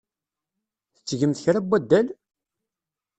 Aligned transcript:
Tettgemt 0.93 1.41
kra 1.43 1.59
n 1.63 1.67
waddal? 1.69 2.07